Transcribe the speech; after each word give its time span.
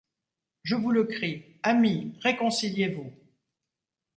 Je 0.63 0.73
vous 0.73 0.89
le 0.89 1.03
crie: 1.03 1.59
Amis! 1.61 2.17
réconciliez-vous. 2.23 3.13